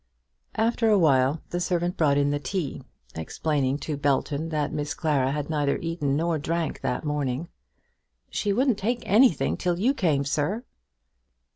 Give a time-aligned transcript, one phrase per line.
[0.55, 2.81] After a while the servant brought in the tea,
[3.13, 7.49] explaining to Belton that Miss Clara had neither eaten nor drank that morning.
[8.31, 10.63] "She wouldn't take anything till you came, sir."